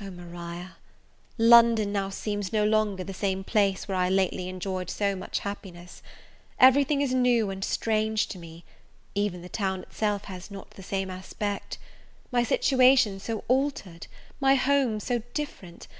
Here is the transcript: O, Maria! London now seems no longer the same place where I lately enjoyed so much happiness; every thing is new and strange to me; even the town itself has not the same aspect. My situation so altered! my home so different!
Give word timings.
O, 0.00 0.08
Maria! 0.08 0.76
London 1.36 1.92
now 1.92 2.08
seems 2.08 2.52
no 2.52 2.64
longer 2.64 3.02
the 3.02 3.12
same 3.12 3.42
place 3.42 3.88
where 3.88 3.96
I 3.96 4.08
lately 4.08 4.48
enjoyed 4.48 4.88
so 4.88 5.16
much 5.16 5.40
happiness; 5.40 6.00
every 6.60 6.84
thing 6.84 7.00
is 7.00 7.12
new 7.12 7.50
and 7.50 7.64
strange 7.64 8.28
to 8.28 8.38
me; 8.38 8.64
even 9.16 9.42
the 9.42 9.48
town 9.48 9.82
itself 9.82 10.26
has 10.26 10.48
not 10.48 10.70
the 10.70 10.84
same 10.84 11.10
aspect. 11.10 11.78
My 12.30 12.44
situation 12.44 13.18
so 13.18 13.42
altered! 13.48 14.06
my 14.40 14.54
home 14.54 15.00
so 15.00 15.24
different! 15.34 15.88